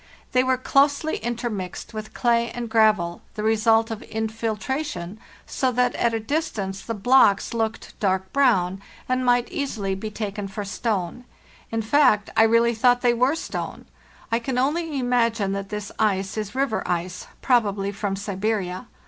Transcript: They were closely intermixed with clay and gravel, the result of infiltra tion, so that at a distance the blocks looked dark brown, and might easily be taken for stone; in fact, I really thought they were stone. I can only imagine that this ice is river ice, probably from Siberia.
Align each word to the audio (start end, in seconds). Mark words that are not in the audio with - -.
They 0.31 0.43
were 0.43 0.57
closely 0.57 1.17
intermixed 1.17 1.93
with 1.93 2.15
clay 2.15 2.49
and 2.49 2.71
gravel, 2.71 3.21
the 3.35 3.43
result 3.43 3.91
of 3.91 4.01
infiltra 4.01 4.83
tion, 4.83 5.19
so 5.45 5.71
that 5.73 5.93
at 5.93 6.11
a 6.15 6.19
distance 6.19 6.81
the 6.81 6.95
blocks 6.95 7.53
looked 7.53 7.93
dark 7.99 8.33
brown, 8.33 8.81
and 9.07 9.23
might 9.23 9.47
easily 9.51 9.93
be 9.93 10.09
taken 10.09 10.47
for 10.47 10.65
stone; 10.65 11.23
in 11.71 11.83
fact, 11.83 12.31
I 12.35 12.41
really 12.45 12.73
thought 12.73 13.01
they 13.01 13.13
were 13.13 13.35
stone. 13.35 13.85
I 14.31 14.39
can 14.39 14.57
only 14.57 14.97
imagine 14.97 15.51
that 15.51 15.69
this 15.69 15.91
ice 15.99 16.35
is 16.35 16.55
river 16.55 16.81
ice, 16.87 17.27
probably 17.43 17.91
from 17.91 18.15
Siberia. 18.15 18.87